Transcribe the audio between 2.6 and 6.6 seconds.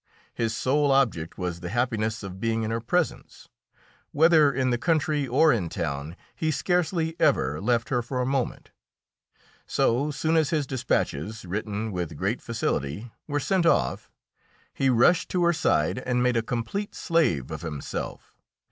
in her presence; whether in the country or in town, he